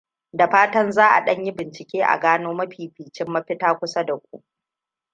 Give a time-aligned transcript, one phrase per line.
[0.33, 4.43] Da fatan za a ɗan yi bincike a gano mafificin mafita kusa da ku.